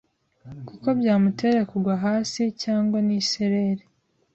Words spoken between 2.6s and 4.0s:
cyangwa n’isereri.